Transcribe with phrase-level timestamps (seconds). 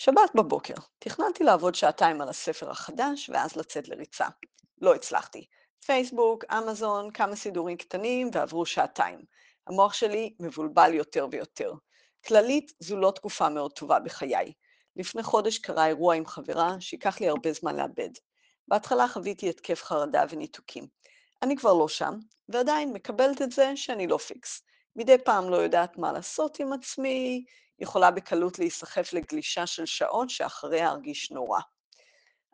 [0.00, 4.26] שבת בבוקר, תכננתי לעבוד שעתיים על הספר החדש ואז לצאת לריצה.
[4.80, 5.46] לא הצלחתי.
[5.86, 9.20] פייסבוק, אמזון, כמה סידורים קטנים ועברו שעתיים.
[9.66, 11.72] המוח שלי מבולבל יותר ויותר.
[12.26, 14.52] כללית, זו לא תקופה מאוד טובה בחיי.
[14.96, 18.10] לפני חודש קרה אירוע עם חברה שייקח לי הרבה זמן לאבד.
[18.68, 20.86] בהתחלה חוויתי התקף חרדה וניתוקים.
[21.42, 22.14] אני כבר לא שם,
[22.48, 24.62] ועדיין מקבלת את זה שאני לא פיקס.
[24.96, 27.44] מדי פעם לא יודעת מה לעשות עם עצמי,
[27.80, 31.60] יכולה בקלות להיסחף לגלישה של שעות שאחריה ארגיש נורא.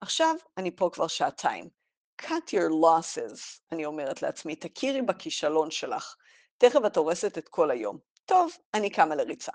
[0.00, 1.68] עכשיו אני פה כבר שעתיים.
[2.22, 6.16] cut your losses, אני אומרת לעצמי, תכירי בכישלון שלך.
[6.58, 7.98] תכף את הורסת את כל היום.
[8.24, 9.52] טוב, אני קמה לריצה.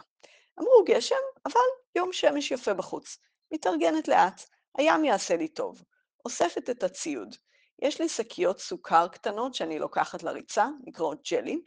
[0.59, 1.61] אמרו גשם, אבל
[1.95, 3.17] יום שמש יפה בחוץ.
[3.51, 4.41] מתארגנת לאט,
[4.77, 5.83] הים יעשה לי טוב.
[6.25, 7.35] אוספת את הציוד.
[7.81, 11.61] יש לי שקיות סוכר קטנות שאני לוקחת לריצה, נקראות ג'לי.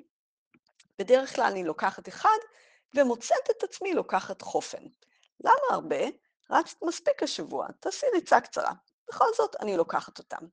[0.98, 2.38] בדרך כלל אני לוקחת אחד,
[2.94, 4.82] ומוצאת את עצמי לוקחת חופן.
[5.44, 6.04] למה הרבה?
[6.50, 8.72] רצת מספיק השבוע, תעשי ריצה קצרה.
[9.08, 10.46] בכל זאת, אני לוקחת אותם.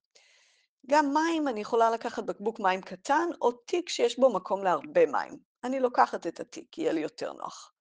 [0.87, 5.37] גם מים, אני יכולה לקחת בקבוק מים קטן, או תיק שיש בו מקום להרבה מים.
[5.63, 7.73] אני לוקחת את התיק, יהיה לי יותר נוח.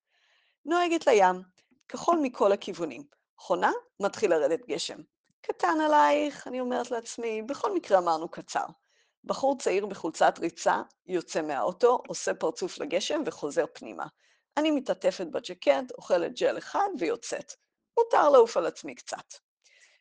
[0.65, 1.43] נוהגת לים,
[1.89, 3.03] כחול מכל הכיוונים.
[3.39, 4.99] חונה, מתחיל לרדת גשם.
[5.41, 8.65] קטן עלייך, אני אומרת לעצמי, בכל מקרה אמרנו קצר.
[9.25, 14.07] בחור צעיר בחולצת ריצה יוצא מהאוטו, עושה פרצוף לגשם וחוזר פנימה.
[14.57, 17.53] אני מתעטפת בג'קט, אוכלת ג'ל אחד ויוצאת.
[17.99, 19.35] מותר לעוף על עצמי קצת.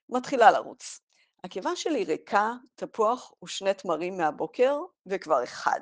[0.09, 0.99] מתחילה לרוץ.
[1.43, 5.79] הקיבה שלי ריקה, תפוח ושני תמרים מהבוקר, וכבר אחד.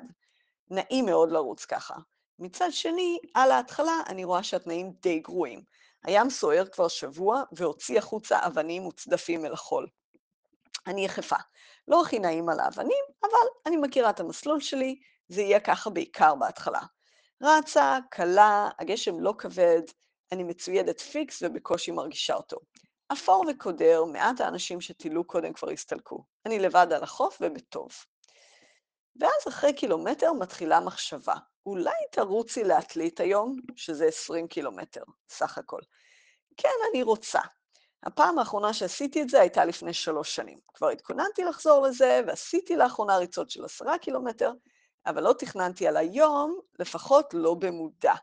[0.70, 1.94] נעים מאוד לרוץ ככה.
[2.38, 5.62] מצד שני, על ההתחלה אני רואה שהתנאים די גרועים.
[6.04, 9.88] הים סוער כבר שבוע והוציא החוצה אבנים וצדפים אל החול.
[10.86, 11.36] אני יחפה.
[11.88, 16.34] לא הכי נעים על האבנים, אבל אני מכירה את המסלול שלי, זה יהיה ככה בעיקר
[16.34, 16.80] בהתחלה.
[17.42, 19.82] רצה, קלה, הגשם לא כבד,
[20.32, 22.56] אני מצוידת פיקס ובקושי מרגישה אותו.
[23.12, 26.24] אפור וקודר, מעט האנשים שטילו קודם כבר הסתלקו.
[26.46, 27.88] אני לבד על החוף ובטוב.
[29.20, 31.34] ואז אחרי קילומטר מתחילה מחשבה,
[31.66, 35.80] אולי תרוצי לעתלית היום, שזה 20 קילומטר, סך הכל.
[36.56, 37.40] כן, אני רוצה.
[38.02, 40.58] הפעם האחרונה שעשיתי את זה הייתה לפני שלוש שנים.
[40.74, 44.52] כבר התכוננתי לחזור לזה, ועשיתי לאחרונה ריצות של עשרה קילומטר,
[45.06, 48.14] אבל לא תכננתי על היום, לפחות לא במודע.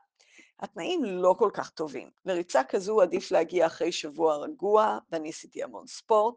[0.60, 2.10] התנאים לא כל כך טובים.
[2.26, 6.36] לריצה כזו עדיף להגיע אחרי שבוע רגוע, ואני עשיתי המון ספורט,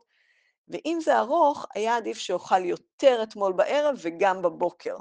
[0.69, 4.97] ואם זה ארוך, היה עדיף שאוכל יותר אתמול בערב וגם בבוקר.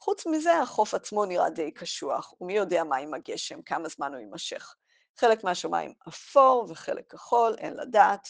[0.00, 4.20] חוץ מזה, החוף עצמו נראה די קשוח, ומי יודע מה עם הגשם, כמה זמן הוא
[4.20, 4.74] יימשך.
[5.16, 8.28] חלק מהשמיים אפור וחלק כחול, אין לדעת.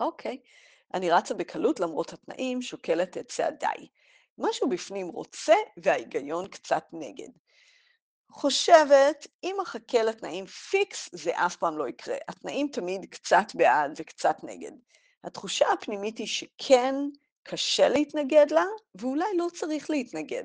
[0.00, 0.38] אוקיי,
[0.94, 3.86] אני רצה בקלות למרות התנאים, שוקלת את צעדיי.
[4.38, 7.28] משהו בפנים רוצה וההיגיון קצת נגד.
[8.30, 12.16] חושבת, אם אחכה לתנאים פיקס, זה אף פעם לא יקרה.
[12.28, 14.72] התנאים תמיד קצת בעד וקצת נגד.
[15.24, 16.94] התחושה הפנימית היא שכן,
[17.42, 18.64] קשה להתנגד לה,
[18.94, 20.44] ואולי לא צריך להתנגד.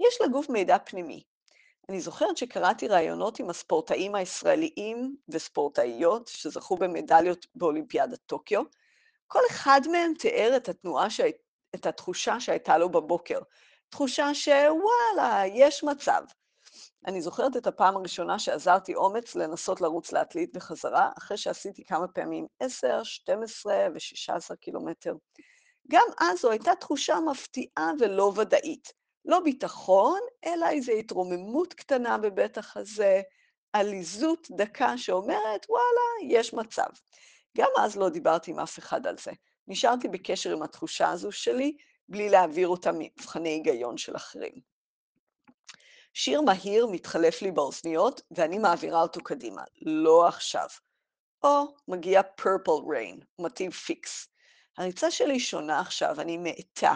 [0.00, 1.22] יש לגוף מידע פנימי.
[1.88, 8.62] אני זוכרת שקראתי ראיונות עם הספורטאים הישראליים וספורטאיות שזכו במדליות באולימפיאדת טוקיו.
[9.26, 11.24] כל אחד מהם תיאר את התנועה, שה...
[11.74, 13.38] את התחושה שהייתה לו בבוקר.
[13.88, 16.22] תחושה שוואלה, יש מצב.
[17.06, 22.46] אני זוכרת את הפעם הראשונה שעזרתי אומץ לנסות לרוץ לעתלית בחזרה, אחרי שעשיתי כמה פעמים
[22.60, 25.14] 10, 12 ו-16 קילומטר.
[25.90, 28.92] גם אז זו הייתה תחושה מפתיעה ולא ודאית.
[29.24, 33.20] לא ביטחון, אלא איזו התרוממות קטנה בבית החזה,
[33.72, 36.88] עליזות דקה שאומרת, וואלה, יש מצב.
[37.56, 39.32] גם אז לא דיברתי עם אף אחד על זה.
[39.68, 41.76] נשארתי בקשר עם התחושה הזו שלי,
[42.08, 44.60] בלי להעביר אותה מבחני היגיון של אחרים.
[46.14, 49.62] שיר מהיר מתחלף לי באוזניות, ואני מעבירה אותו קדימה.
[49.82, 50.66] לא עכשיו.
[51.44, 54.28] או מגיע purple rain, מתאים פיקס.
[54.78, 56.94] הריצה שלי שונה עכשיו, אני מאטה.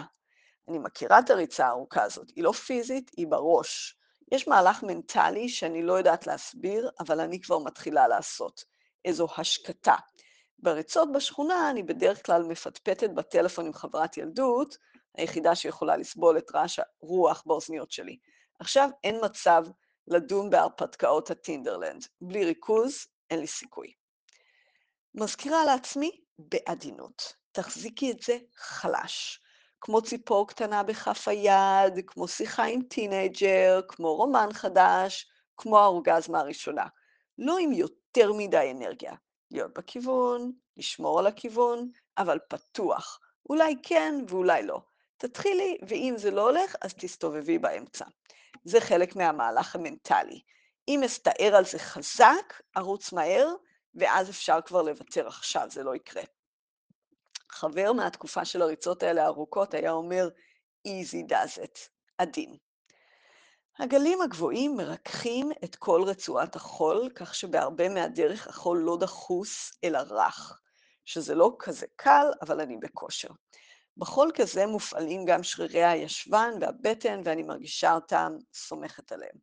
[0.67, 3.97] אני מכירה את הריצה הארוכה הזאת, היא לא פיזית, היא בראש.
[4.31, 8.63] יש מהלך מנטלי שאני לא יודעת להסביר, אבל אני כבר מתחילה לעשות.
[9.05, 9.95] איזו השקטה.
[10.63, 14.77] בריצות בשכונה אני בדרך כלל מפטפטת בטלפון עם חברת ילדות,
[15.15, 18.17] היחידה שיכולה לסבול את רעש הרוח באוזניות שלי.
[18.59, 19.63] עכשיו אין מצב
[20.07, 22.05] לדון בהרפתקאות הטינדרלנד.
[22.21, 23.93] בלי ריכוז, אין לי סיכוי.
[25.15, 27.33] מזכירה לעצמי בעדינות.
[27.51, 29.39] תחזיקי את זה חלש.
[29.81, 35.27] כמו ציפור קטנה בכף היד, כמו שיחה עם teenager, כמו רומן חדש,
[35.57, 36.85] כמו האורגזמה הראשונה.
[37.37, 39.13] לא עם יותר מדי אנרגיה.
[39.53, 43.19] להיות בכיוון, לשמור על הכיוון, אבל פתוח.
[43.49, 44.81] אולי כן ואולי לא.
[45.17, 48.05] תתחילי, ואם זה לא הולך, אז תסתובבי באמצע.
[48.63, 50.41] זה חלק מהמהלך המנטלי.
[50.87, 53.47] אם אסתער על זה חזק, ארוץ מהר,
[53.95, 56.23] ואז אפשר כבר לוותר עכשיו, זה לא יקרה.
[57.51, 60.29] חבר מהתקופה של הריצות האלה הארוכות היה אומר,
[60.87, 61.79] easy does it,
[62.17, 62.57] עדין.
[63.79, 70.59] הגלים הגבוהים מרככים את כל רצועת החול, כך שבהרבה מהדרך החול לא דחוס, אלא רך,
[71.05, 73.29] שזה לא כזה קל, אבל אני בכושר.
[73.97, 79.35] בחול כזה מופעלים גם שרירי הישבן והבטן, ואני מרגישה אותם, סומכת עליהם.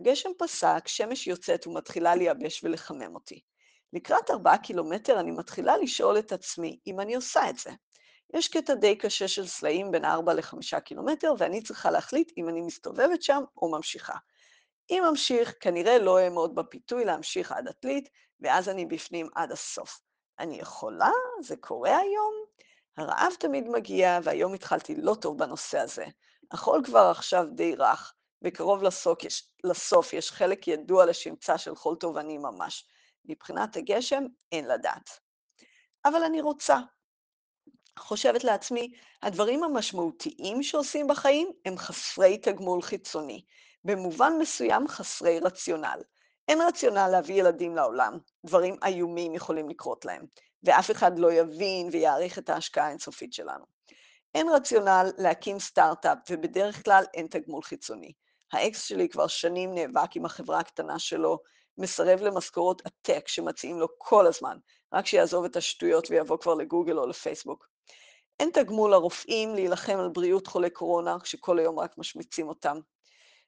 [0.00, 3.40] הגשם פסק, שמש יוצאת ומתחילה לייבש ולחמם אותי.
[3.92, 7.70] לקראת ארבעה קילומטר אני מתחילה לשאול את עצמי אם אני עושה את זה.
[8.34, 12.60] יש קטע די קשה של סלעים בין 4 ל-5 קילומטר, ואני צריכה להחליט אם אני
[12.60, 14.14] מסתובבת שם או ממשיכה.
[14.90, 18.08] אם ממשיך, כנראה לא אעמוד בפיתוי להמשיך עד עתלית,
[18.40, 20.00] ואז אני בפנים עד הסוף.
[20.38, 21.10] אני יכולה?
[21.40, 22.34] זה קורה היום?
[22.96, 26.04] הרעב תמיד מגיע, והיום התחלתי לא טוב בנושא הזה.
[26.52, 31.96] החול כבר עכשיו די רך, וקרוב לסוף יש, לסוף יש חלק ידוע לשמצה של חול
[31.96, 32.88] תובעני ממש.
[33.24, 35.10] מבחינת הגשם, אין לדעת.
[36.04, 36.78] אבל אני רוצה.
[37.98, 43.44] חושבת לעצמי, הדברים המשמעותיים שעושים בחיים הם חסרי תגמול חיצוני,
[43.84, 46.00] במובן מסוים חסרי רציונל.
[46.48, 50.24] אין רציונל להביא ילדים לעולם, דברים איומים יכולים לקרות להם,
[50.62, 53.64] ואף אחד לא יבין ויעריך את ההשקעה האינסופית שלנו.
[54.34, 58.12] אין רציונל להקים סטארט-אפ, ובדרך כלל אין תגמול חיצוני.
[58.52, 61.38] האקס שלי כבר שנים נאבק עם החברה הקטנה שלו,
[61.78, 64.58] מסרב למשכורות עתק שמציעים לו כל הזמן,
[64.92, 67.75] רק שיעזוב את השטויות ויבוא כבר לגוגל או לפייסבוק.
[68.40, 72.78] אין תגמול לרופאים להילחם על בריאות חולי קורונה, כשכל היום רק משמיצים אותם.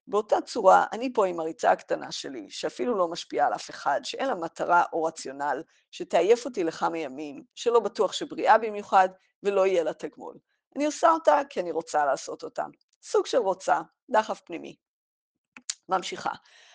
[0.06, 4.28] באותה צורה, אני פה עם הריצה הקטנה שלי, שאפילו לא משפיעה על אף אחד, שאין
[4.28, 9.08] לה מטרה או רציונל, שתעייף אותי לכמה ימים, שלא בטוח שבריאה במיוחד,
[9.42, 10.36] ולא יהיה לה תגמול.
[10.76, 12.64] אני עושה אותה כי אני רוצה לעשות אותה.
[13.02, 13.80] סוג של רוצה,
[14.10, 14.76] דחף פנימי.
[15.88, 16.30] ממשיכה.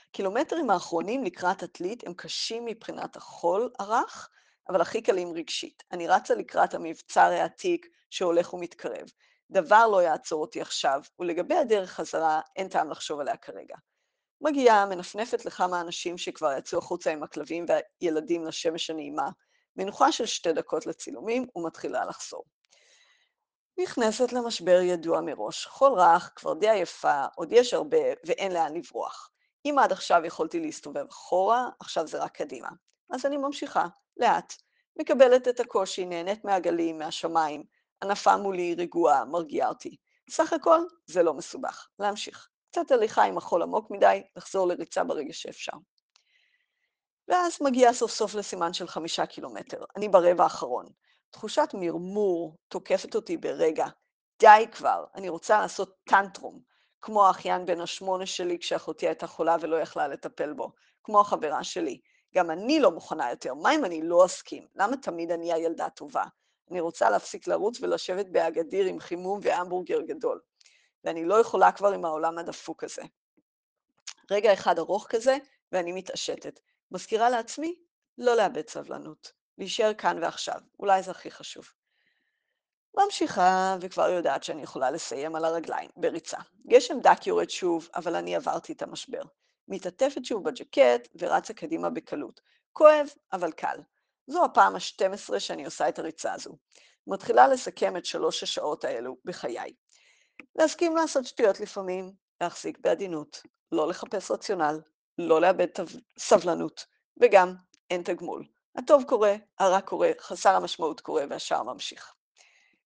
[0.09, 4.29] הקילומטרים האחרונים לקראת עתלית הם קשים מבחינת החול הרך,
[4.69, 5.83] אבל הכי קלים רגשית.
[5.91, 9.05] אני רצה לקראת המבצר העתיק שהולך ומתקרב.
[9.51, 13.75] דבר לא יעצור אותי עכשיו, ולגבי הדרך חזרה, אין טעם לחשוב עליה כרגע.
[14.41, 19.29] מגיעה, מנפנפת לכמה אנשים שכבר יצאו החוצה עם הכלבים והילדים לשמש הנעימה,
[19.75, 22.43] מנוחה של שתי דקות לצילומים, ומתחילה לחזור.
[23.79, 29.29] נכנסת למשבר ידוע מראש, חול רך, כבר די עייפה, עוד יש הרבה, ואין לאן לברוח.
[29.65, 32.69] אם עד עכשיו יכולתי להסתובב אחורה, עכשיו זה רק קדימה.
[33.13, 33.85] אז אני ממשיכה,
[34.17, 34.53] לאט.
[34.99, 37.63] מקבלת את הקושי, נהנית מהגלים, מהשמיים,
[38.03, 39.95] ענפה מולי רגועה, מרגיעה אותי.
[40.29, 41.87] סך הכל, זה לא מסובך.
[41.99, 42.49] להמשיך.
[42.71, 45.71] קצת הליכה עם החול עמוק מדי, לחזור לריצה ברגע שאפשר.
[47.27, 49.83] ואז מגיעה סוף סוף לסימן של חמישה קילומטר.
[49.95, 50.85] אני ברבע האחרון.
[51.31, 53.87] תחושת מרמור תוקפת אותי ברגע.
[54.39, 56.59] די כבר, אני רוצה לעשות טנטרום,
[57.01, 60.71] כמו האחיין בן השמונה שלי כשאחותי הייתה חולה ולא יכלה לטפל בו,
[61.03, 61.99] כמו החברה שלי.
[62.35, 64.67] גם אני לא מוכנה יותר, מה אם אני לא אסכים?
[64.75, 66.23] למה תמיד אני הילדה הטובה?
[66.71, 70.39] אני רוצה להפסיק לרוץ ולשבת באגדיר עם חימום והמבורגר גדול.
[71.03, 73.01] ואני לא יכולה כבר עם העולם הדפוק הזה.
[74.31, 75.37] רגע אחד ארוך כזה,
[75.71, 76.59] ואני מתעשתת.
[76.91, 77.75] מזכירה לעצמי
[78.17, 81.65] לא לאבד סבלנות, להישאר כאן ועכשיו, אולי זה הכי חשוב.
[82.97, 86.37] ממשיכה, וכבר יודעת שאני יכולה לסיים על הרגליים, בריצה.
[86.67, 89.21] גשם דק יורד שוב, אבל אני עברתי את המשבר.
[89.67, 92.41] מתעטפת שוב בג'קט ורצה קדימה בקלות.
[92.73, 93.77] כואב, אבל קל.
[94.27, 96.57] זו הפעם ה-12 שאני עושה את הריצה הזו.
[97.07, 99.73] מתחילה לסכם את שלוש השעות האלו בחיי.
[100.55, 104.81] להסכים לעשות שטויות לפעמים, להחזיק בעדינות, לא לחפש רציונל,
[105.17, 105.67] לא לאבד
[106.19, 106.85] סבלנות,
[107.21, 107.55] וגם
[107.89, 108.45] אין תגמול.
[108.75, 112.13] הטוב קורה, הרע קורה, חסר המשמעות קורה והשאר ממשיך.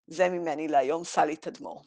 [0.08, 1.82] זה ממני להיום, סלי תדמור.